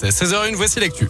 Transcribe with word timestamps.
C'est 0.00 0.10
16h01, 0.10 0.54
voici 0.54 0.78
l'actu. 0.78 1.08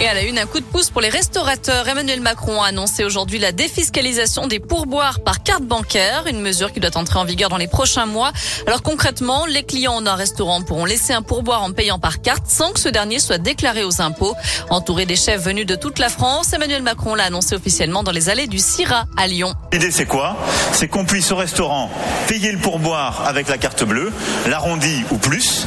Et 0.00 0.06
à 0.06 0.14
la 0.14 0.22
une, 0.22 0.38
un 0.38 0.46
coup 0.46 0.60
de 0.60 0.64
pouce 0.64 0.90
pour 0.90 1.00
les 1.00 1.08
restaurateurs. 1.08 1.88
Emmanuel 1.88 2.20
Macron 2.20 2.62
a 2.62 2.68
annoncé 2.68 3.02
aujourd'hui 3.02 3.40
la 3.40 3.50
défiscalisation 3.50 4.46
des 4.46 4.60
pourboires 4.60 5.18
par 5.24 5.42
carte 5.42 5.64
bancaire, 5.64 6.28
une 6.28 6.40
mesure 6.40 6.72
qui 6.72 6.78
doit 6.78 6.96
entrer 6.96 7.18
en 7.18 7.24
vigueur 7.24 7.48
dans 7.48 7.56
les 7.56 7.66
prochains 7.66 8.06
mois. 8.06 8.30
Alors 8.68 8.84
concrètement, 8.84 9.44
les 9.46 9.64
clients 9.64 10.00
d'un 10.02 10.14
restaurant 10.14 10.62
pourront 10.62 10.84
laisser 10.84 11.14
un 11.14 11.22
pourboire 11.22 11.64
en 11.64 11.72
payant 11.72 11.98
par 11.98 12.22
carte 12.22 12.46
sans 12.46 12.70
que 12.70 12.78
ce 12.78 12.88
dernier 12.88 13.18
soit 13.18 13.38
déclaré 13.38 13.82
aux 13.82 14.00
impôts. 14.00 14.36
Entouré 14.70 15.04
des 15.04 15.16
chefs 15.16 15.42
venus 15.42 15.66
de 15.66 15.74
toute 15.74 15.98
la 15.98 16.10
France, 16.10 16.52
Emmanuel 16.52 16.82
Macron 16.82 17.16
l'a 17.16 17.24
annoncé 17.24 17.56
officiellement 17.56 18.04
dans 18.04 18.12
les 18.12 18.28
allées 18.28 18.46
du 18.46 18.60
Syrah 18.60 19.06
à 19.16 19.26
Lyon. 19.26 19.52
L'idée 19.72 19.90
c'est 19.90 20.06
quoi? 20.06 20.36
C'est 20.70 20.86
qu'on 20.86 21.04
puisse 21.04 21.32
au 21.32 21.36
restaurant 21.36 21.90
payer 22.28 22.52
le 22.52 22.58
pourboire 22.58 23.26
avec 23.26 23.48
la 23.48 23.58
carte 23.58 23.82
bleue, 23.82 24.12
l'arrondi 24.46 25.02
ou 25.10 25.16
plus 25.16 25.66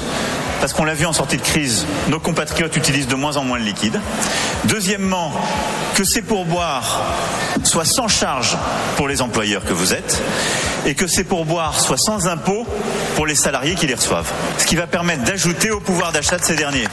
parce 0.59 0.73
qu'on 0.73 0.83
l'a 0.83 0.93
vu 0.93 1.05
en 1.05 1.13
sortie 1.13 1.37
de 1.37 1.41
crise, 1.41 1.85
nos 2.09 2.19
compatriotes 2.19 2.75
utilisent 2.75 3.07
de 3.07 3.15
moins 3.15 3.37
en 3.37 3.43
moins 3.43 3.59
de 3.59 3.65
liquide. 3.65 3.99
Deuxièmement, 4.65 5.31
que 5.95 6.03
ces 6.03 6.21
pourboires 6.21 7.01
soient 7.63 7.85
sans 7.85 8.07
charge 8.07 8.57
pour 8.97 9.07
les 9.07 9.21
employeurs 9.21 9.63
que 9.63 9.73
vous 9.73 9.93
êtes 9.93 10.21
et 10.85 10.93
que 10.93 11.07
ces 11.07 11.23
pourboires 11.23 11.79
soient 11.79 11.97
sans 11.97 12.27
impôt 12.27 12.65
pour 13.15 13.25
les 13.25 13.35
salariés 13.35 13.75
qui 13.75 13.87
les 13.87 13.95
reçoivent. 13.95 14.31
Ce 14.57 14.65
qui 14.65 14.75
va 14.75 14.87
permettre 14.87 15.23
d'ajouter 15.23 15.71
au 15.71 15.79
pouvoir 15.79 16.11
d'achat 16.11 16.37
de 16.37 16.43
ces 16.43 16.55
derniers. 16.55 16.87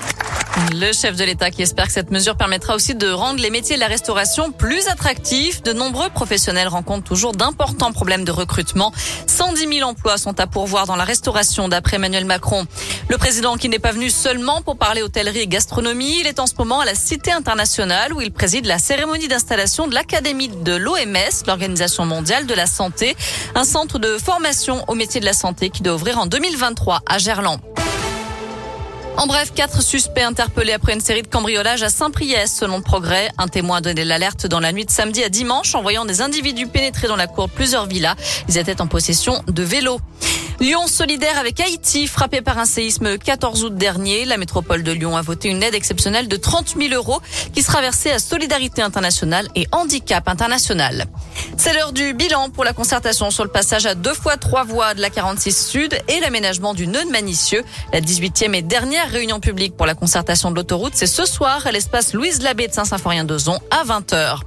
Le 0.73 0.93
chef 0.93 1.17
de 1.17 1.25
l'État 1.25 1.51
qui 1.51 1.63
espère 1.63 1.87
que 1.87 1.93
cette 1.93 2.11
mesure 2.11 2.37
permettra 2.37 2.75
aussi 2.75 2.95
de 2.95 3.11
rendre 3.11 3.41
les 3.41 3.51
métiers 3.51 3.77
de 3.77 3.81
la 3.81 3.87
restauration 3.87 4.53
plus 4.53 4.87
attractifs. 4.89 5.63
De 5.63 5.73
nombreux 5.73 6.11
professionnels 6.11 6.69
rencontrent 6.69 7.09
toujours 7.09 7.33
d'importants 7.33 7.93
problèmes 7.93 8.25
de 8.25 8.33
recrutement. 8.33 8.93
110 9.27 9.79
000 9.79 9.89
emplois 9.89 10.19
sont 10.19 10.39
à 10.41 10.47
pourvoir 10.47 10.87
dans 10.87 10.97
la 10.97 11.05
restauration 11.05 11.69
d'après 11.69 11.97
Emmanuel 11.97 12.27
Macron. 12.27 12.67
Le 13.09 13.19
président 13.19 13.57
qui 13.57 13.69
n'est 13.69 13.79
pas 13.79 13.93
venu 13.93 14.11
seulement 14.11 14.63
pour 14.63 14.77
parler 14.77 15.03
hôtellerie 15.03 15.41
et 15.41 15.47
gastronomie, 15.47 16.21
il 16.21 16.27
est 16.27 16.39
en 16.39 16.47
ce 16.47 16.55
moment 16.59 16.81
à 16.81 16.85
la 16.85 16.95
Cité 16.95 17.33
internationale 17.33 18.13
où 18.13 18.21
il 18.21 18.33
préside 18.33 18.67
la 18.67 18.79
cérémonie 18.79 19.29
d'installation 19.29 19.87
de 19.87 19.95
l'Académie 19.95 20.49
de 20.49 20.75
l'OMS, 20.75 21.45
l'Organisation 21.47 22.07
mondiale 22.07 22.47
de 22.47 22.55
la 22.55 22.67
santé, 22.67 23.17
un 23.55 23.65
centre 23.65 23.99
de 23.99 24.19
formation 24.19 24.85
au 24.89 24.95
métier 24.95 25.21
de 25.21 25.27
la 25.27 25.35
santé 25.35 25.71
qui 25.71 25.83
doit 25.83 25.95
ouvrir 25.95 26.19
en 26.19 26.27
2023 26.27 27.03
à 27.07 27.19
Gerland. 27.19 27.61
En 29.19 29.27
bref, 29.27 29.53
quatre 29.55 29.83
suspects 29.83 30.23
interpellés 30.23 30.73
après 30.73 30.95
une 30.95 31.01
série 31.01 31.23
de 31.23 31.29
cambriolages 31.29 31.83
à 31.83 31.91
Saint-Priest. 31.91 32.57
Selon 32.59 32.79
le 32.79 32.83
progrès, 32.83 33.31
un 33.37 33.47
témoin 33.47 33.77
a 33.77 33.81
donné 33.83 34.05
l'alerte 34.05 34.47
dans 34.47 34.59
la 34.59 34.73
nuit 34.73 34.87
de 34.87 34.91
samedi 34.91 35.23
à 35.23 35.29
dimanche 35.29 35.75
en 35.75 35.83
voyant 35.83 36.07
des 36.07 36.23
individus 36.23 36.67
pénétrer 36.67 37.09
dans 37.09 37.17
la 37.17 37.27
cour 37.27 37.51
plusieurs 37.51 37.87
villas. 37.87 38.17
Ils 38.49 38.57
étaient 38.57 38.81
en 38.81 38.87
possession 38.87 39.43
de 39.47 39.63
vélos. 39.63 40.01
Lyon 40.63 40.87
solidaire 40.87 41.41
avec 41.41 41.59
Haïti, 41.59 42.07
frappé 42.07 42.41
par 42.41 42.57
un 42.57 42.67
séisme 42.67 43.09
le 43.09 43.19
14 43.19 43.65
août 43.65 43.75
dernier. 43.75 44.25
La 44.25 44.37
métropole 44.37 44.85
de 44.85 44.93
Lyon 44.93 45.17
a 45.17 45.21
voté 45.21 45.49
une 45.49 45.61
aide 45.61 45.75
exceptionnelle 45.75 46.29
de 46.29 46.37
30 46.37 46.77
000 46.79 46.95
euros 46.95 47.21
qui 47.53 47.65
sera 47.65 47.81
versée 47.81 48.13
à 48.13 48.21
Solidarité 48.21 48.81
internationale 48.81 49.49
et 49.57 49.67
Handicap 49.73 50.29
international. 50.29 51.07
C'est 51.57 51.75
l'heure 51.75 51.93
du 51.93 52.15
bilan 52.15 52.51
pour 52.51 52.63
la 52.63 52.73
concertation 52.73 53.33
sur 53.33 53.43
le 53.43 53.51
passage 53.51 53.87
à 53.87 53.97
deux 53.97 54.15
fois 54.15 54.37
trois 54.37 54.63
voies 54.63 54.95
de 54.95 55.01
la 55.01 55.11
46 55.11 55.67
Sud 55.67 55.99
et 56.07 56.21
l'aménagement 56.21 56.75
du 56.75 56.87
nœud 56.87 57.07
de 57.07 57.11
Manicieux. 57.11 57.65
La 57.93 58.01
18e 58.01 58.55
et 58.55 58.63
dernière 58.63 59.11
réunion 59.11 59.41
publique 59.41 59.77
pour 59.77 59.87
la 59.87 59.97
concertation 59.97 60.53
de 60.53 60.55
l'autoroute, 60.55 60.93
c'est 60.95 61.09
ce 61.09 61.25
soir 61.25 61.67
à 61.67 61.73
l'espace 61.73 62.15
Louise 62.15 62.41
Labbé 62.41 62.69
de 62.69 62.73
Saint-Symphorien-d'Ozon 62.73 63.59
à 63.73 63.83
20h. 63.83 64.43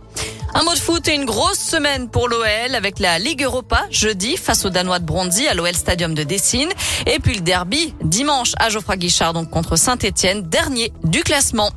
Un 0.58 0.64
mot 0.64 0.74
de 0.74 0.80
foot 0.80 1.06
et 1.10 1.16
une 1.16 1.26
grosse 1.26 1.60
semaine 1.60 2.08
pour 2.08 2.30
l'OL 2.30 2.76
avec 2.76 3.00
la 3.00 3.20
Ligue 3.20 3.44
Europa 3.44 3.86
jeudi 3.92 4.38
face 4.38 4.64
aux 4.64 4.70
Danois 4.70 5.00
de 5.00 5.04
Bronzy 5.04 5.50
à 5.50 5.54
l'OL 5.54 5.76
Stadium 5.76 6.14
de 6.14 6.24
Dessine. 6.24 6.70
Et 7.06 7.20
puis 7.20 7.36
le 7.36 7.42
derby 7.42 7.94
dimanche 8.02 8.54
à 8.58 8.70
Geoffroy 8.70 8.96
Guichard 8.96 9.34
donc 9.34 9.50
contre 9.50 9.76
Saint-Etienne, 9.76 10.44
dernier 10.44 10.94
du 11.04 11.24
classement. 11.24 11.72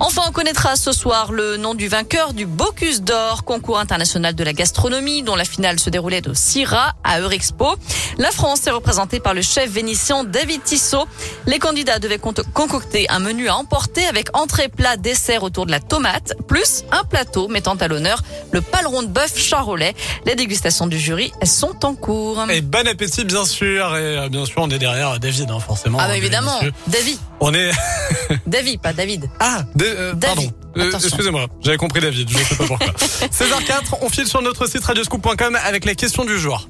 Enfin, 0.00 0.22
on 0.28 0.32
connaîtra 0.32 0.76
ce 0.76 0.92
soir 0.92 1.32
le 1.32 1.56
nom 1.56 1.74
du 1.74 1.88
vainqueur 1.88 2.32
du 2.32 2.46
Bocuse 2.46 3.02
d'Or, 3.02 3.42
concours 3.44 3.80
international 3.80 4.34
de 4.34 4.44
la 4.44 4.52
gastronomie, 4.52 5.24
dont 5.24 5.34
la 5.34 5.44
finale 5.44 5.80
se 5.80 5.90
déroulait 5.90 6.26
au 6.28 6.34
Syrah 6.34 6.94
à 7.02 7.20
Eurexpo. 7.20 7.74
La 8.16 8.30
France 8.30 8.64
est 8.68 8.70
représentée 8.70 9.18
par 9.18 9.34
le 9.34 9.42
chef 9.42 9.68
vénitien 9.68 10.22
David 10.22 10.62
Tissot. 10.62 11.06
Les 11.46 11.58
candidats 11.58 11.98
devaient 11.98 12.18
concocter 12.18 13.10
un 13.10 13.18
menu 13.18 13.48
à 13.48 13.56
emporter 13.56 14.06
avec 14.06 14.36
entrée, 14.36 14.68
plat, 14.68 14.96
dessert 14.96 15.42
autour 15.42 15.66
de 15.66 15.72
la 15.72 15.80
tomate, 15.80 16.34
plus 16.46 16.84
un 16.92 17.02
plateau 17.02 17.48
mettant 17.48 17.74
à 17.74 17.88
l'honneur 17.88 18.22
le 18.52 18.60
paleron 18.60 19.02
de 19.02 19.08
bœuf 19.08 19.36
charolais. 19.36 19.94
Les 20.26 20.36
dégustations 20.36 20.86
du 20.86 20.98
jury 20.98 21.32
sont 21.44 21.84
en 21.84 21.94
cours. 21.94 22.44
Et 22.50 22.60
bon 22.60 22.86
appétit, 22.86 23.24
bien 23.24 23.44
sûr. 23.44 23.96
Et 23.96 24.18
euh, 24.18 24.28
bien 24.28 24.44
sûr, 24.44 24.58
on 24.58 24.70
est 24.70 24.78
derrière 24.78 25.18
David, 25.18 25.50
hein, 25.50 25.60
forcément. 25.60 25.98
Ah, 26.00 26.08
bah 26.08 26.16
évidemment. 26.16 26.60
David. 26.86 27.18
On 27.40 27.52
est. 27.54 27.70
David, 28.46 28.80
pas 28.80 28.92
David. 28.92 29.28
Ah, 29.40 29.64
euh, 29.96 30.14
pardon. 30.14 30.50
Euh, 30.76 30.92
excusez-moi, 30.92 31.46
j'avais 31.60 31.76
compris 31.76 32.00
David, 32.00 32.28
je 32.28 32.38
ne 32.38 32.44
sais 32.44 32.54
pas 32.56 32.66
pourquoi. 32.66 32.86
16h04, 32.86 33.98
on 34.02 34.08
file 34.08 34.26
sur 34.26 34.42
notre 34.42 34.66
site 34.68 34.84
radioscoop.com 34.84 35.58
avec 35.64 35.84
la 35.84 35.94
question 35.94 36.24
du 36.24 36.38
jour. 36.38 36.68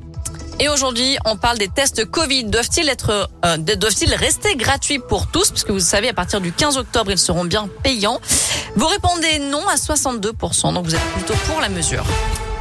Et 0.61 0.69
aujourd'hui, 0.69 1.17
on 1.25 1.37
parle 1.37 1.59
des 1.59 1.69
tests 1.69 2.05
Covid. 2.05 2.45
Doivent-ils 2.45 2.89
être, 2.89 3.28
euh, 3.45 3.57
doivent-ils 3.59 4.12
rester 4.12 4.57
gratuits 4.57 4.99
pour 4.99 5.28
tous? 5.28 5.51
Parce 5.51 5.62
que 5.62 5.73
vous 5.73 5.81
savez, 5.81 6.09
à 6.09 6.15
partir 6.15 6.41
du 6.41 6.51
15 6.53 6.78
octobre, 6.78 7.12
ils 7.12 7.19
seront 7.19 7.45
bien 7.45 7.69
payants. 7.84 8.21
Vous 8.75 8.87
répondez 8.87 9.39
non 9.39 9.67
à 9.69 9.77
62%, 9.77 10.75
donc 10.75 10.84
vous 10.84 10.95
êtes 10.95 11.12
plutôt 11.15 11.34
pour 11.47 11.61
la 11.61 11.69
mesure. 11.69 12.05